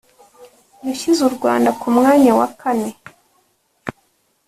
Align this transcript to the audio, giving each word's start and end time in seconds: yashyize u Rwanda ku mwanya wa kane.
yashyize 0.87 1.21
u 1.25 1.31
Rwanda 1.35 1.69
ku 1.79 1.87
mwanya 1.95 2.31
wa 2.39 2.47
kane. 2.59 2.89